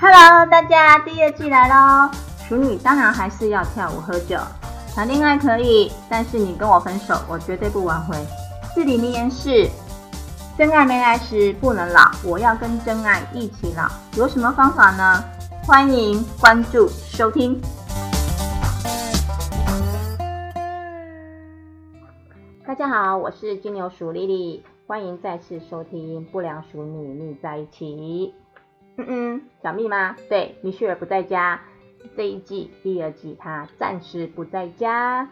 [0.00, 2.10] Hello，大家，第二季来喽！
[2.48, 4.38] 淑女当然还是要跳舞喝酒，
[4.94, 8.16] 谈恋爱可以，但是你跟我分手，我绝对不挽回。
[8.74, 9.68] 至理名言是：
[10.56, 13.86] 真爱没来时不能老，我要跟真爱一起老。
[14.16, 15.22] 有什么方法呢？
[15.66, 17.60] 欢迎关注收听。
[22.66, 28.34] 大家好，我是金牛鼠 Lily，欢迎再次收听《不良熟女蜜在一起》。
[28.98, 30.16] 嗯嗯，小蜜吗？
[30.28, 31.60] 对，米雪儿不在家，
[32.16, 35.28] 这一季第二季她暂时不在家。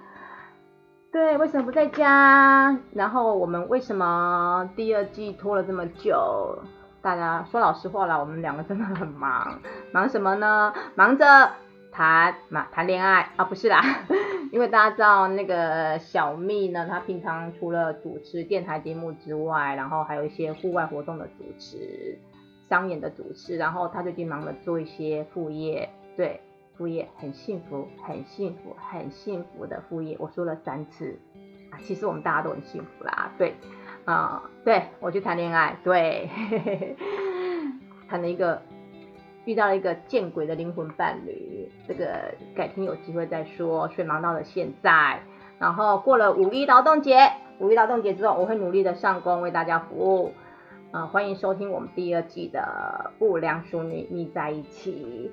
[1.13, 2.79] 对，为什么不在家？
[2.95, 6.59] 然后我们为什么第二季拖了这么久？
[7.03, 9.61] 大家说老实话啦，我们两个真的很忙，
[9.93, 10.73] 忙什么呢？
[10.95, 11.51] 忙着
[11.91, 13.83] 谈嘛，谈恋爱啊，不是啦，
[14.53, 22.19] 因为大家知道那个小蜜呢，她平常除了主持电台节目之外，然后还有一些户外活动的主持。
[22.69, 26.41] 商演的主持，然后他最近忙着做一些副业，对，
[26.77, 30.17] 副业很幸福，很幸福，很幸福的副业。
[30.21, 31.19] 我说了三次
[31.73, 33.55] 啊，其实我们大家都很幸福啦，对，
[34.05, 36.31] 啊、对我去谈恋爱，对，
[38.09, 38.63] 谈了一个
[39.45, 43.89] 遇到了一个见鬼的灵魂伴侣，这个改天有机会再说。
[43.89, 45.21] 所以忙到了现在，
[45.59, 50.33] 然后过了五一劳动节，五一劳动节之后，我会努力的上工为大家服务。
[50.93, 55.31] 啊、欢迎收听我们第二季的《不良淑女腻在一起》。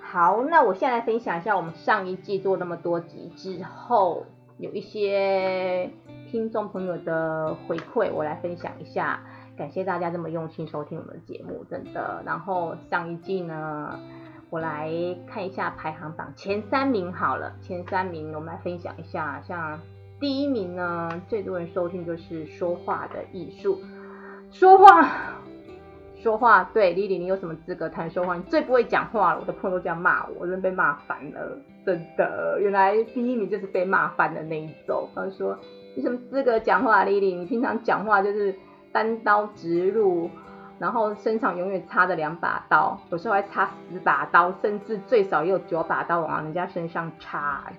[0.00, 4.24] 好，那我现在来分享一下我们上一季做那么多集之后，
[4.56, 5.90] 有一些
[6.30, 9.20] 听众朋友的回馈，我来分享一下。
[9.56, 12.22] 感谢大家这么用心收听我们的节目，真的。
[12.26, 13.98] 然后上一季呢，
[14.50, 14.92] 我来
[15.26, 19.40] 看一下排行榜前三名好了，前三名我们来分享一下。
[19.40, 19.80] 像
[20.20, 23.80] 第一名呢，最多人收听就是说话的艺术。
[24.50, 25.10] 说话，
[26.16, 28.36] 说话，对，Lily，你有什么资格谈说话？
[28.36, 32.58] 你最不会讲话了，我的朋友都这样骂我，我真的被骂烦了，真的。
[32.60, 35.08] 原来第一名就是被骂烦的那一种。
[35.14, 35.58] 他说
[35.96, 37.36] ：“你什么资格讲话，Lily？
[37.38, 38.54] 你平常讲话就是
[38.96, 40.30] 单刀直入，
[40.78, 47.70] 然后身上永远插着两把刀，有时候还插十把刀，甚至最少也有九把刀往人家身上插。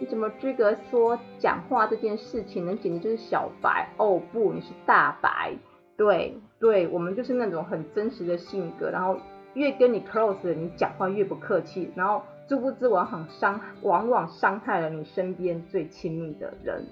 [0.00, 2.76] 你怎么资格说讲话这件事情呢？
[2.82, 5.54] 简直就是小白哦，不，你是大白。”
[5.96, 9.16] 对对，我们就是那种很真实的性格，然后
[9.52, 16.84] 越跟你 close，你讲话越不客气，然后殊不知往往伤往往伤害了你身边最亲密的人。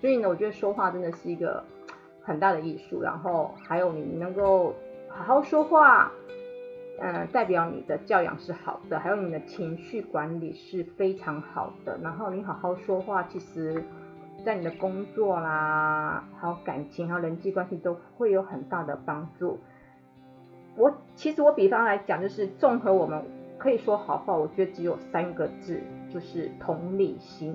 [0.00, 1.62] 所以呢，我觉得说话真的是一个
[2.22, 4.74] 很大的艺术，然后还有你能够
[5.08, 6.10] 好好说话，
[7.00, 13.82] 嗯、呃，代表你的教养是好的，还有你的情绪管理是非常好的，然后你好好说话，其实。
[14.44, 19.60] 在你的工作啦，还有感情，还有人际关系都会有很大的帮助。
[20.76, 23.24] 我其实我比方来讲，就是综合我们
[23.56, 25.80] 可以说好话，我觉得只有三个字，
[26.12, 27.54] 就是同理心。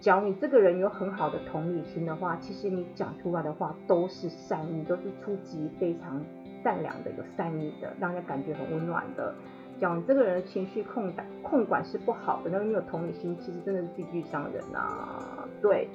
[0.00, 6.24] 只要你这个人有很好的同理心的话，其实你讲出来的话都是善意，都是出自非常
[6.62, 9.34] 善良的、有善意的，让人感觉很温暖的。
[9.80, 15.48] 讲你这个人的情绪控管控管是不好的，那没有同理心，其实真的是句句伤人啊。
[15.60, 15.88] 对。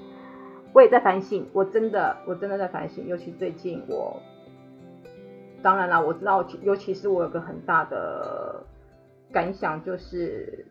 [0.76, 3.06] 我也在反省，我真的，我真的在反省。
[3.06, 4.20] 尤其最近我，
[5.62, 8.66] 当然啦，我知道，尤其是我有个很大的
[9.32, 10.66] 感想，就是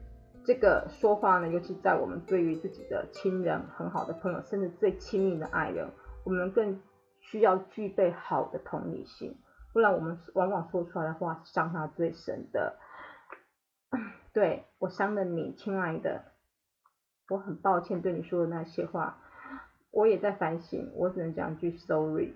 [0.45, 5.89] 这个说话呢，尤其在我们对于自己的亲人、很好的朋友，甚至最亲密的爱人，
[6.25, 6.81] 我们更
[7.21, 9.37] 需要具备好的同理心，
[9.73, 12.77] 不然我们往往说出来的话是伤他最深的。
[14.33, 16.25] 对，我伤了你，亲爱的，
[17.29, 19.19] 我很抱歉对你说的那些话。
[19.91, 22.35] 我也在反省，我只能讲一句 sorry。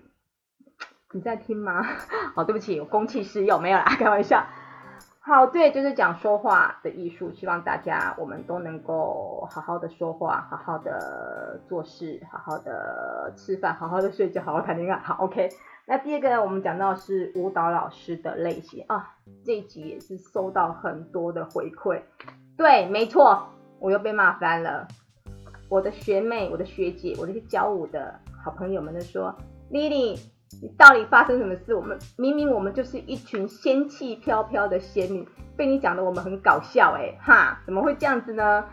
[1.11, 1.81] 你在听吗？
[2.35, 4.45] 好，对不起，我公器私用，没有啦，开玩笑。
[5.27, 14.97] 好，对，就是讲说话的艺术，希望大家我们都能够好好的说话，好好的做事，好好的吃饭，好好的睡觉，好好谈恋爱。
[14.97, 15.49] 好，OK。
[15.85, 22.03] 那第二个呢，我们讲到是舞蹈老师的类型啊，这一集也是收到很多的回馈。
[22.55, 23.49] 对，没错，
[23.79, 24.87] 我又被骂翻了。
[25.67, 29.35] 我的学妹、我的学姐、我那些教舞的好朋友们都说
[29.69, 30.17] ：“Lily，
[30.61, 31.73] 你到底发生什么事？
[31.75, 38.65] 我们明明我们就是一群仙气飘飘的仙女，被你讲的我们很搞笑哎，哈，怎么会这样子呢？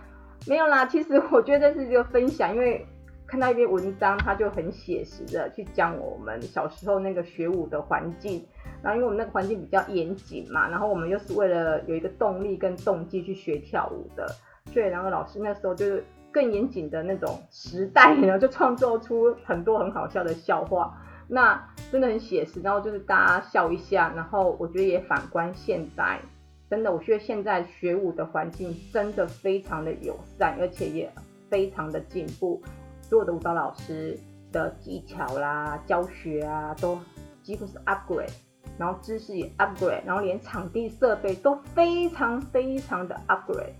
[0.46, 2.86] 没有啦，其实我觉得这是一个分享，因为
[3.26, 8.46] 看到一篇文章，它就很写实的去讲我们小时候那个学舞的环境，
[8.82, 14.26] 然后因为我们那个环境比较严谨嘛，然后我们又是为了有一个动力跟动机去学跳舞的，
[14.72, 16.04] 所以然后老师那时候就是。
[16.34, 20.92] 更严谨的那种时代呢，就创作出很多很好笑的笑话。
[21.26, 26.20] 那真的很写实，然后就是大家笑一下，然后我觉得也反观现在，
[26.68, 31.12] 真的，我觉得现在学舞的环境真的非常的友善，而且也
[31.48, 32.60] 非常的进步，
[33.00, 34.18] 所有的舞蹈老师
[34.52, 36.98] 的技巧啦、教学啊，都
[37.42, 38.32] 几乎是 upgrade，
[38.76, 43.72] 然后知识也 upgrade，然后连场地设备都非常非常的 upgrade，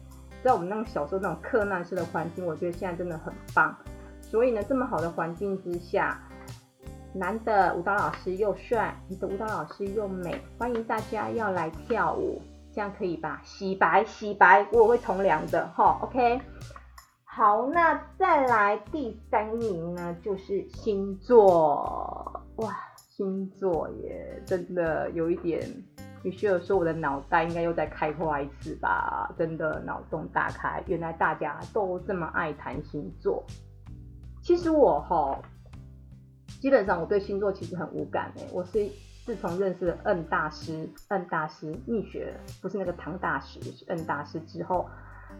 [0.43, 3.76] 在我们那个小时候那种克难式的环境，我觉得现在真的很棒。
[4.20, 6.20] 所以呢，这么好的环境之下。
[7.16, 13.40] 男的舞蹈老师又帅，女的舞蹈老师又美，欢迎大家要来跳舞，这样可以吧？
[13.44, 15.96] 洗白洗白，我会从良的哈。
[16.02, 16.40] OK，
[17.22, 22.43] 好，那再来第三名呢，就是星座。
[22.56, 25.62] 哇，星座耶，真的有一点，
[26.25, 29.32] 你需要说我的脑袋应该又在开花一次吧？
[29.38, 33.44] 真的脑洞大开，原来大家都这么爱谈星座。
[34.43, 35.40] 其实我哈。
[36.64, 38.88] 基本上我对星座其实很无感诶，我是
[39.26, 42.32] 自从认识了 N 大师，N 大师秘学
[42.62, 44.88] 不是那个唐大师，是 N 大师之后，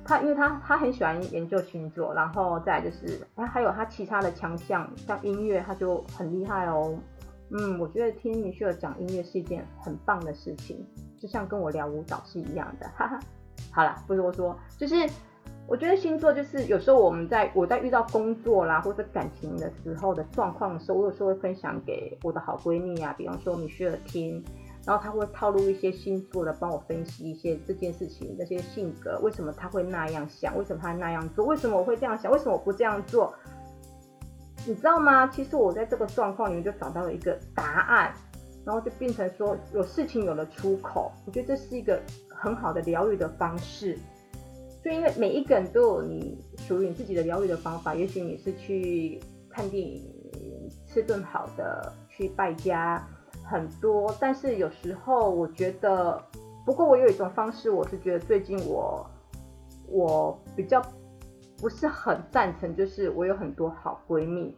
[0.05, 6.95] 他因为他他很喜欢研究星座，然后再就是他还有他其他的强项，像音乐他就很厉害哦。
[7.49, 10.87] 嗯，我觉得听米歇尔讲音乐是一件很棒的事情，
[11.19, 13.19] 就像跟我聊舞蹈是一样的，哈哈。
[13.73, 15.09] 好了，不多说，就是。
[15.67, 24.45] 我觉得星座就是有时候我们在我在遇到工作啦或者感情的时候的状况的时候，我有时候会分享给我的好闺蜜啊，比方说米歇尔听，
[24.87, 33.35] 然后她会套路一些星座的帮我分析一些这件事情那些性格，为什么他会那样想，为什么他那样做，为什么我会这样想，为什么我不这样做？
[34.67, 35.27] 你知道吗？
[35.29, 38.13] 其实我在这个状况里面就找到了一个答案，
[38.67, 43.99] 然后就变成说有事情有了出口，我觉得这是一个很好的疗愈的方式。
[44.85, 50.03] 就因为每一个人都有你属于你自己的疗愈的方法，也许你是去看电影、
[50.87, 53.03] 吃顿好的、去败家，
[53.43, 54.15] 很多。
[54.21, 56.23] 但是有时候我觉得，
[56.67, 59.09] 不过我有一种方式，我是觉得最近我
[59.89, 60.83] 我比较
[61.57, 64.55] 不是很赞成，就是我有很多好闺蜜，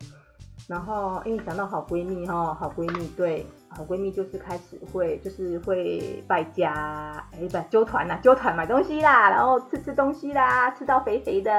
[0.67, 3.47] 然后因为讲到好闺蜜哈，好闺蜜对。
[3.77, 11.53] 好闺蜜就是开始会就是会败家，哎不揪团呐，揪团买东西啦，然后吃吃东西啦，吃到肥肥的，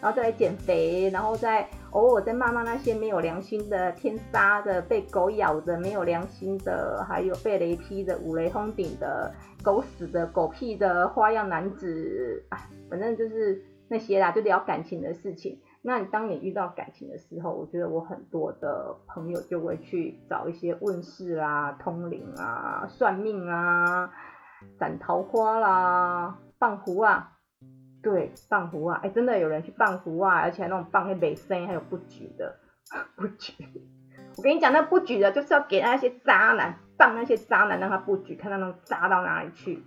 [0.00, 9.30] 然后再来减肥，然后再偶尔再骂骂那些没有良心的、天杀的、被狗咬的、没有良心的，还有被雷劈的、五雷轰顶的、
[9.62, 12.58] 狗屎的、狗屁的花样男子，哎，
[12.88, 15.60] 反正就是那些啦，就聊感情的事情。
[15.82, 24.12] 那你当你遇到感情的时候，我觉得我很多的朋友就会去找一些问事啊、通灵啊、算命啊、
[24.78, 27.38] 斩桃花啦、棒符啊，
[28.02, 32.56] 对，棒符啊，哎，真的有人去棒符啊，而且那种棒会没声，还有不举的，
[33.16, 33.54] 不举。
[34.36, 39.82] 我跟你讲，那不举的就是要给那些渣男，棒那些渣男让他不举，看他能渣到哪里去，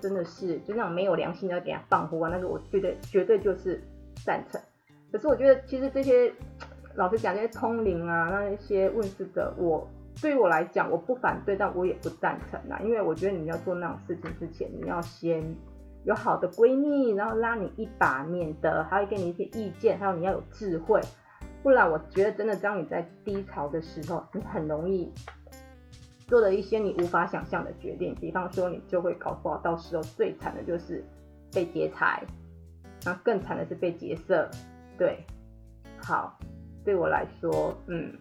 [0.00, 3.80] 真的是，就那种没有良心的给他棒符啊，那个我觉得绝对就是
[4.24, 4.60] 赞成。
[5.12, 6.32] 可是我觉得，其实这些
[6.94, 9.86] 老实讲，这些通灵啊，那一些问世的，我
[10.20, 12.80] 对于我来讲，我不反对，但我也不赞成啊。
[12.82, 15.42] 因为我觉得你要做那种事情之前，你要先
[16.04, 21.00] 有好的闺蜜，然后拉你一把，免得还会给你一些意见，还有你要有智慧，
[21.62, 25.12] 不然我觉得真的，当你在低潮的时候，你很容易
[26.26, 28.14] 做了一些你无法想象的决定。
[28.14, 31.04] 比方说，你就会搞不好到时候最惨的就是
[31.52, 32.24] 被劫财，
[33.04, 34.50] 然后更惨的是被劫色。
[34.98, 35.26] 对，
[36.02, 36.38] 好，
[36.84, 38.16] 对我来说，嗯，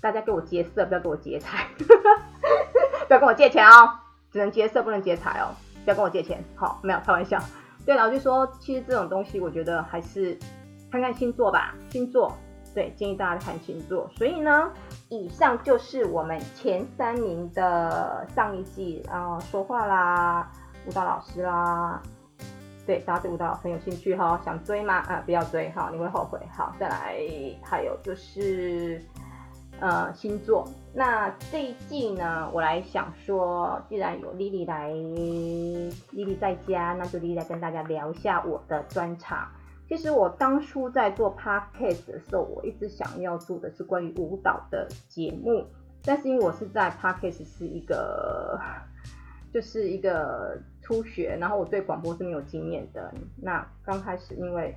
[0.00, 1.68] 大家给我劫色，不要给我劫财，
[3.06, 3.90] 不要跟我借钱哦，
[4.30, 7.38] 只能劫色，不能劫财哦，不要跟我借钱，好，没有开玩笑。
[7.84, 10.38] 对，然后就说，其实这种东西，我觉得还是
[10.90, 12.32] 看看星座吧，星座，
[12.74, 14.10] 对，建议大家看星座。
[14.16, 14.70] 所以呢，
[15.10, 20.50] 以上就是我们前三名的上一季啊、呃，说话啦，
[20.86, 22.00] 舞蹈老师啦。
[22.86, 24.96] 对，大家对舞蹈很有兴趣哈，想追吗？
[24.98, 26.38] 啊，不要追哈，你会后悔。
[26.52, 27.16] 好，再来，
[27.62, 29.00] 还有就是，
[29.80, 30.68] 呃，星座。
[30.92, 39.48] 那这一季呢，我来想说，既然有 Lily 来，Lily 在家，那就 Lily 来跟大家聊一下我的专场。
[39.88, 45.64] 其实我当初在做 Podcast 的时候，我一直想要做的是关于舞蹈的节目，
[46.04, 48.60] 但是因为我是在 Podcast 是一个，
[49.54, 50.58] 就是一个。
[50.84, 53.12] 初学，然后我对广播是没有经验的。
[53.42, 54.76] 那刚开始，因为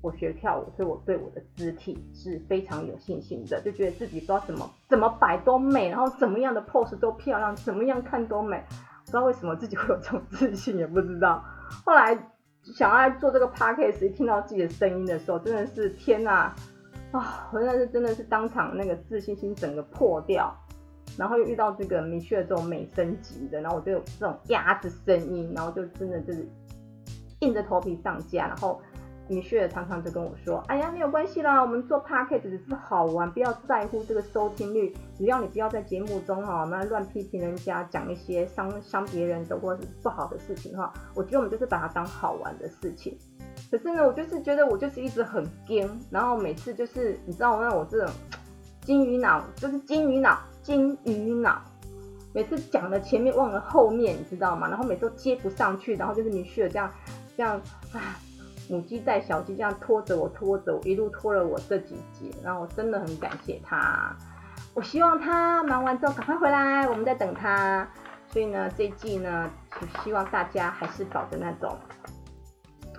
[0.00, 8.64] 我学跳舞，所以我对我的肢体是非常有信心的，就觉得自己不知道怎么怎么摆都美，然后怎么样的 pose 都漂亮，怎么样看都美。
[9.04, 11.44] 不知道为什么自己会有这种 自信，也不知道。
[11.84, 12.16] 后来
[12.62, 16.54] 想要做这个 podcast，一听到自己的声音的时候，真的是天哪！
[17.10, 20.56] 啊，我那是真的是当场那个自信心整个破掉，
[21.18, 26.46] 然后又遇到这个米雪这种美声级的，然后我就有这种鸭子声音，然后就真的就是
[27.40, 28.80] 硬着头皮上架，然后。
[29.28, 40.92] 米雪常常就跟我说：“哎呀，没有关系啦，我们做 podcast 只是好玩，不要在乎这个收听率，只要你不要在节目中哈，那乱批评人家，讲一些伤伤别人的或是不好的事情哈。
[41.14, 43.16] 我觉得我们就是把它当好玩的事情。
[43.70, 48.12] 可是呢，我就是觉得我就是一直很惊，然后每次就是你知道，那我这种
[48.80, 51.62] 金鱼脑就是金鱼脑，金鱼脑，
[52.32, 54.68] 每次讲了前面忘了后面，你知道吗？
[54.68, 56.90] 然后每次都接不上去，然后就是米雪这样
[57.36, 57.60] 这样
[57.92, 58.18] 啊。”
[58.70, 64.16] 母鸡带小鸡，这样拖着我，拖着我，一路拖了我这几集，然后我真的很感谢他。
[64.74, 67.88] 我希望他忙完之后赶快回来，我们在等他。
[68.28, 69.50] 所以呢，这一季呢，
[69.80, 71.76] 就希望大家还是保着那种，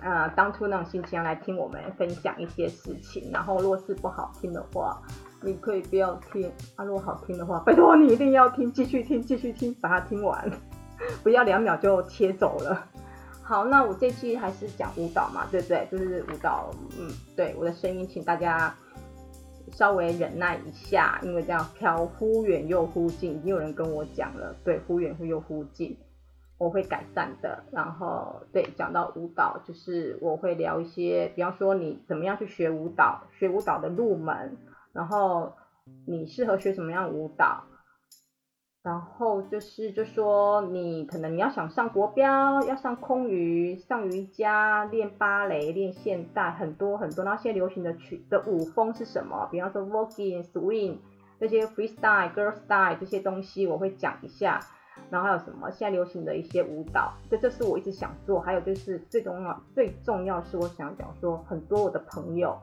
[0.02, 3.30] 啊、呃，当初那种心情来听我们分享一些事情。
[3.32, 5.00] 然后，若是不好听的话，
[5.42, 6.50] 你可以不要听。
[6.76, 10.50] 啊，如果好听的话，拜托你一定要听，继续听，继续听，把它听完，
[11.22, 12.86] 不要两秒就切走了。
[13.42, 15.86] 好，那我这期还是讲舞蹈嘛，对不对？
[15.90, 18.72] 就是舞蹈，嗯，对，我的声音，请大家
[19.72, 25.98] 稍微忍耐一下，因为这样飘忽远又忽近，已经有人跟我讲了，对，忽远又忽近，
[26.56, 27.64] 我会改善的。
[27.72, 34.56] 然后，对，讲到舞蹈，就是我会聊一些，比方说你怎么样去学舞蹈，学舞蹈的入门，
[34.92, 35.52] 然后
[36.06, 37.64] 你适合学什么样的舞蹈。
[38.82, 47.24] 然后就是，就说你可能你要想上国标，要上空余，上瑜伽，练芭蕾，练现代，很多很多。
[47.24, 49.48] 然后现在流行的曲的舞风是什么？
[49.52, 50.96] 比方说 voguing、swing
[51.38, 54.58] 这些 freestyle、girl style 这些东西，我会讲一下。
[55.10, 55.70] 然后还有什么？
[55.70, 58.40] 现在流行的一些舞蹈，这这是我一直想做。
[58.40, 62.58] 还有就是最重要最重要是我想讲说，很多我的朋友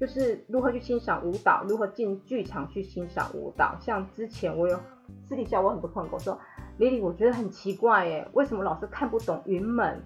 [0.00, 3.76] 就是如何去欣赏舞蹈，如何进剧场去欣赏舞蹈。
[3.78, 4.80] 像之前我有。
[5.28, 6.38] 私底下我很多朋友跟我说
[6.78, 10.00] ，Lily，我觉得很奇怪耶，为什么老是看不懂云门？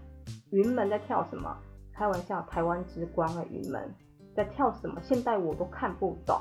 [0.50, 1.54] 云门在跳什么？
[1.92, 3.94] 开玩笑，台湾之光的云门
[4.34, 4.98] 在跳什么？
[5.02, 6.40] 现在我都看不懂。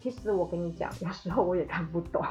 [0.00, 2.24] 其实我跟你讲，有时候我也看不懂。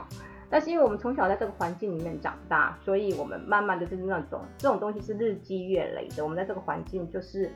[0.49, 6.23] 但是因为我们从小在这个环境里面长大，所以我们慢慢的就是那种这种东西是日积月累的。
[6.23, 7.51] 我们在这个环境就是，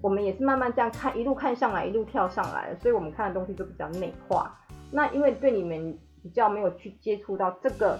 [0.00, 4.54] 我们也是慢慢这样看，一路看上来，一路跳上来，所以我们看的东西就比较内化。
[4.90, 5.98] 那因为对你们。
[6.24, 7.98] 比较没有去接触到这个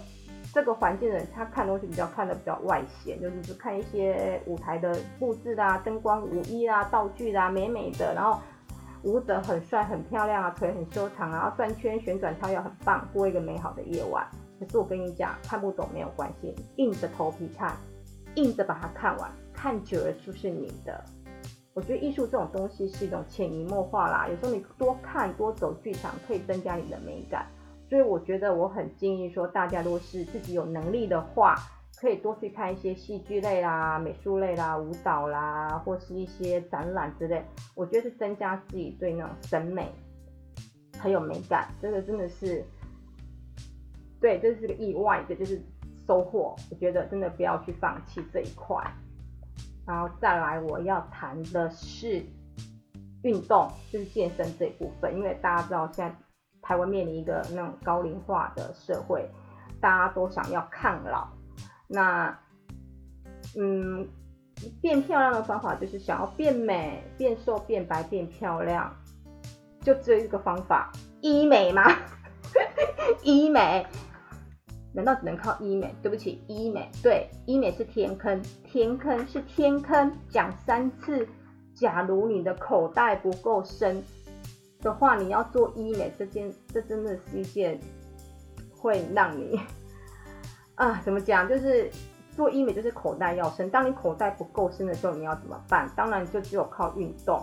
[0.51, 8.41] 这个环境的人，他看东西比较看的比较外显，就是看一些舞台的布置啦、灯光、舞衣啦、道具啦，美美的，然后
[9.03, 14.27] 舞者很帅很漂亮啊，腿很修长啊，然后转圈旋转跳跃很棒，过一个美好的夜晚。
[14.59, 17.77] 可是我跟你讲，看不懂没有关系，硬着头皮看，
[18.37, 21.05] 硬着把它看完，看久了就是你的。
[21.75, 27.47] 我觉得艺术这种东西是一种潜移默化啦，有时候你多看多走剧场，可以增加你的美感。
[27.90, 31.57] 所以我觉得我很建议说，大家如果是自己有能力的话，
[32.00, 37.45] 可以多去看一些戏剧类啦、美术类啦、舞蹈啦，或是一些展览之类。
[37.75, 39.93] 我觉得是增加自己对那种审美
[40.99, 42.64] 很有美感，这个真的是，
[44.21, 45.61] 对，这是个意外的，就是
[46.07, 46.54] 收获。
[46.71, 48.76] 我觉得真的不要去放弃这一块。
[49.87, 52.25] 然后再来，我要谈的是
[53.23, 56.14] 运动，就是健身这一部分，因为大家知道现在。
[56.67, 59.29] 台湾面临一个那种高龄化的社会，
[59.83, 61.29] 大家都想要抗老。
[61.87, 62.35] 那，
[63.55, 64.09] 嗯，
[64.81, 68.91] 变漂亮的方法就是想要变美、变瘦、变白、变漂亮，
[69.83, 71.83] 就只有一个方法：医美吗？
[73.23, 73.87] 医美？
[74.95, 75.95] 难道只能靠医美？
[76.03, 81.27] 对不起，医美，对，医美是天坑，天坑是天坑，讲三次。
[81.75, 84.03] 假如你的口袋不够深。
[84.81, 87.81] 的话，你要做医美这件，这真的是一件
[88.77, 89.59] 会让你
[90.75, 91.49] 啊，怎么讲？
[91.49, 91.91] 就是
[92.37, 93.71] 做医美就是口袋要深。
[93.71, 95.91] 当你口袋不够深的时候，你要怎么办？
[95.97, 97.43] 当然就只有靠运动。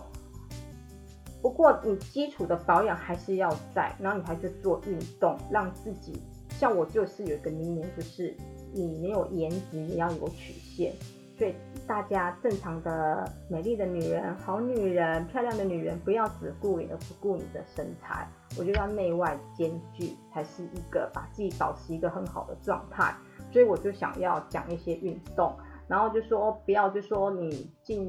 [1.41, 6.21] 不过你基础的保养还是要在，然后你还是做运动，让自己
[6.61, 8.37] 像我就是有一个名言，就是
[8.71, 10.93] 你没有颜值也要有曲线。
[11.35, 11.55] 所以
[11.87, 18.27] 大家正常的美丽的女人、好女人、漂亮的女人，不要只顾你的不顾你的身材。
[18.59, 23.11] 我觉得要内外兼具，才是一个把自己保持一个很好的状态。
[23.51, 25.57] 所以我就想要讲一些运动，
[25.91, 28.07] 然后就说不要就说你进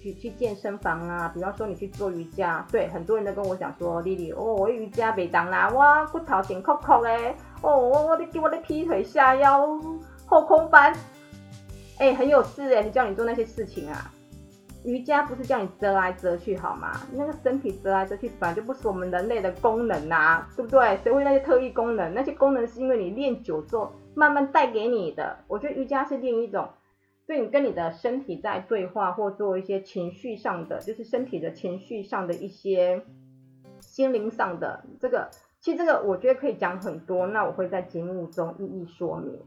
[0.00, 9.66] 去去健身房啊，比方说你去做瑜伽，对，很多人都跟我讲说丽丽哦，我瑜伽袂当啦，我骨头硬扣扣嘞，哦，我我得给我的劈腿下腰
[10.26, 10.94] 后空翻。
[11.98, 12.90] 哎、很有事哎、欸！
[12.90, 14.12] 叫你做那些事情啊，
[14.84, 17.00] 瑜伽不是叫你折来折去好吗？
[17.12, 20.96] 那个身体折来折去，本来就不是我们人类的功能啊，对不对？
[21.02, 22.14] 谁会那些特异功能？
[22.14, 25.36] 那些功能是因为你练久之后慢慢带给你的。
[25.48, 26.68] 我觉得瑜伽是练一种，
[27.26, 33.02] 对你跟你的身体在对话，或做一些情绪上的，就是身体的情绪上的一些
[33.80, 35.28] 心灵上的这个。
[35.60, 39.40] 其实这个我觉得可以讲很多，那我会在节目中一一说明。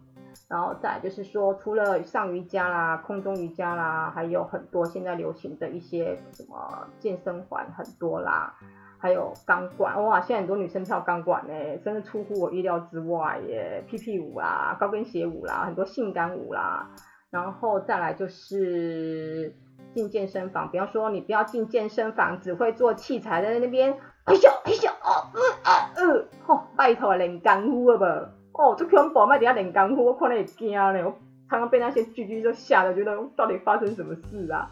[0.49, 8.53] 然后再就是说，除了上瑜伽啦、空中瑜伽啦，还有很多现在流行的一些什么健身环很多啦，
[8.97, 16.89] 还有钢管，哇，现在很多女生跳钢管呢，真的出乎我意料之外耶，屁屁舞啦、高跟鞋舞啦，很多性感舞啦。
[17.29, 19.55] 然后再来就是
[19.93, 23.91] 进健身房，比方说你不要进健身房，只会做器材在那边，
[24.25, 28.29] 哎呦哎呦哦，嗯啊嗯，吼，拜托练功夫了吧。
[28.53, 31.03] 哦，这恐怖，麦底下练功夫，我看了也惊嘞！
[31.03, 31.13] 我
[31.49, 34.71] 常常被那些剧剧就吓得，觉得到底发生什么事啊？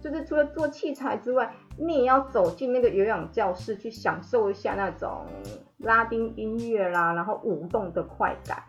[0.00, 5.26] 就是除了做器材之外，你也要走进那个有氧教室去享受一下那种
[5.78, 8.63] 拉丁音乐啦，然后舞动的快感。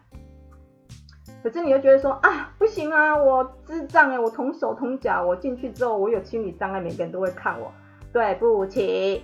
[1.46, 7.72] 可是你又觉得说啊，不行啊，我智障哎，我同手同脚，我进去之后我有心理障碍，每个人都会看我。
[8.12, 9.24] 对不起，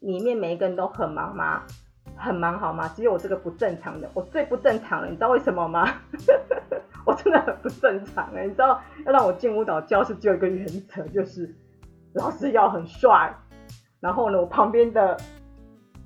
[0.00, 1.62] 里面每一个人都很忙吗？
[2.16, 2.90] 很忙好吗？
[2.96, 5.86] 只有我这个不正常的，我最不正常了，你知道为什么吗？
[7.06, 11.54] 我真的很不正常哎，你知道要让我进舞蹈教室只有一个原则，就是
[12.14, 13.32] 老师要很帅，
[14.00, 15.16] 然后呢，我旁边的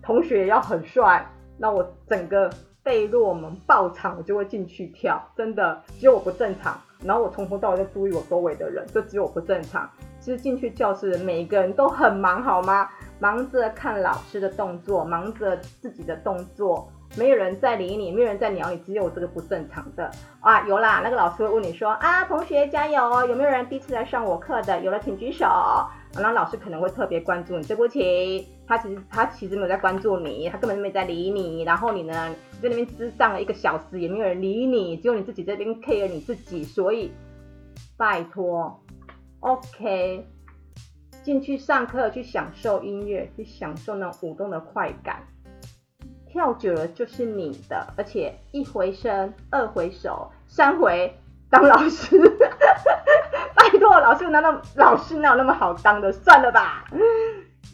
[0.03, 2.51] 同学也要很帅，那我整个
[2.83, 9.89] 费洛蒙爆场，我就会进去跳，真的只有我不正常，然后我从头到尾就注意我周围的人，就只有我不正常。
[10.19, 12.89] 其实进去教室每一个人都很忙好吗？
[13.19, 20.11] 忙着看老师的动作，忙着自己的动作，没有人在理你，没有人在鸟你，只有我这个不正常的
[20.41, 20.67] 啊！
[20.67, 24.81] 有啦，那个老师会问你说啊，同学加油，有没有人第一次来上我课的？
[24.81, 25.47] 有了请举手。
[26.15, 31.63] 然后老师可能会特别关注你，对不起，他其实他其实没有在关注你，他根本就没在理你。
[31.63, 36.65] 然后你呢，在那边支上了一个小时，也没有人理你，只有你自己这边 care 你自己。
[36.65, 37.13] 所以
[37.97, 38.83] 拜托
[39.41, 40.27] ，OK。
[41.23, 45.23] 进去上课，去享受音乐，去享受那种舞动的快感。
[46.27, 51.15] 跳久了就是你的，而且一回生，二回熟，三回
[51.49, 52.19] 当老师。
[53.83, 56.13] 拜托，老师哪那老师哪有那么好当的？
[56.13, 56.85] 算了吧，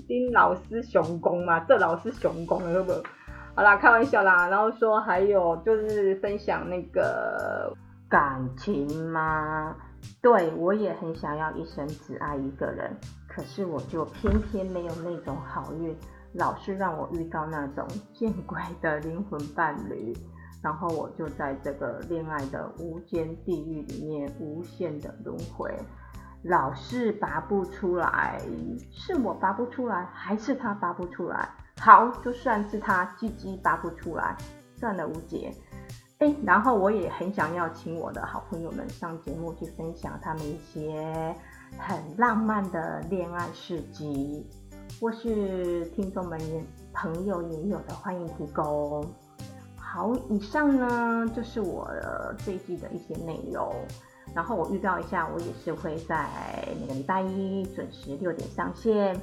[0.07, 2.92] 丁老师熊功嘛，这老师熊功了，不？
[3.55, 4.49] 好啦，开玩笑啦。
[4.49, 7.73] 然后说还有就是分享那个
[8.09, 9.77] 感情吗？
[10.23, 12.97] 对，我也很想要一生只爱一个人。
[13.29, 15.94] 可是我就偏偏没有那种好运，
[16.35, 20.16] 老是让我遇到那种见鬼的灵魂伴侣，
[20.62, 25.73] 然后我就在这个恋爱的无间地狱里面无限的轮回，
[26.42, 28.40] 老是拔不出来，
[28.90, 31.49] 是我拔不出来，还是他拔不出来？
[31.81, 34.37] 好，就算是他鸡鸡拔不出来，
[34.77, 35.53] 算了，无解。
[36.18, 41.35] 哎，然后我也很想要请我的好朋友们上节目去分享他们一些。
[41.77, 44.49] 很浪漫的恋爱事迹，
[44.99, 49.07] 或是听众们也朋友也有的，欢迎提供。
[49.90, 51.90] 好，以上呢就是我
[52.44, 53.74] 这一季的一些内容。
[54.35, 56.29] 然后我预告一下，我也是会在
[56.79, 59.18] 每个礼拜一准时六点上线。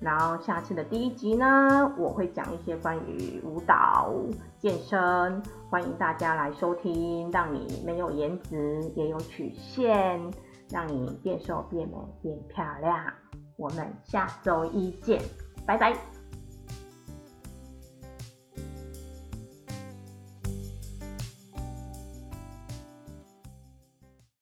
[0.00, 4.12] 然后下次的第一集呢，我会讲一些关于舞蹈、
[4.58, 10.20] 健身，欢迎大家来收听，让你没有颜值也有曲线。
[10.70, 12.94] 让你变瘦、变美、变漂亮。
[13.56, 15.18] 我们下周一见，
[15.64, 16.17] 拜拜。